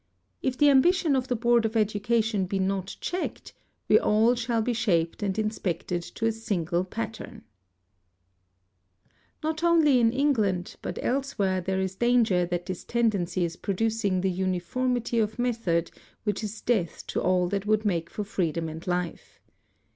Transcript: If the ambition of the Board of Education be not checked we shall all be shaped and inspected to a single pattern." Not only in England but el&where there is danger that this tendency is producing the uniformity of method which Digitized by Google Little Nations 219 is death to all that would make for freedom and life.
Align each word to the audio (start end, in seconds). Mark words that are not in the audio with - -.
If 0.41 0.57
the 0.57 0.71
ambition 0.71 1.15
of 1.15 1.27
the 1.27 1.35
Board 1.35 1.63
of 1.63 1.77
Education 1.77 2.47
be 2.47 2.57
not 2.57 2.97
checked 3.01 3.53
we 3.87 3.97
shall 3.97 4.33
all 4.55 4.61
be 4.63 4.73
shaped 4.73 5.21
and 5.21 5.37
inspected 5.37 6.01
to 6.01 6.25
a 6.25 6.31
single 6.31 6.83
pattern." 6.83 7.43
Not 9.43 9.63
only 9.63 9.99
in 9.99 10.11
England 10.11 10.77
but 10.81 10.97
el&where 11.03 11.61
there 11.61 11.79
is 11.79 11.93
danger 11.93 12.47
that 12.47 12.65
this 12.65 12.83
tendency 12.83 13.45
is 13.45 13.55
producing 13.57 14.21
the 14.21 14.31
uniformity 14.31 15.19
of 15.19 15.37
method 15.37 15.91
which 16.23 16.37
Digitized 16.37 16.65
by 16.65 16.65
Google 16.65 16.73
Little 16.73 16.77
Nations 16.79 17.03
219 17.05 17.05
is 17.05 17.05
death 17.05 17.07
to 17.07 17.21
all 17.21 17.47
that 17.49 17.65
would 17.67 17.85
make 17.85 18.09
for 18.09 18.23
freedom 18.23 18.67
and 18.67 18.87
life. 18.87 19.39